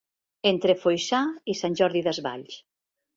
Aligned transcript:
Entre 0.51 0.75
Foixà 0.85 1.19
i 1.53 1.57
Sant 1.59 1.75
Jordi 1.83 2.01
Desvalls. 2.09 2.57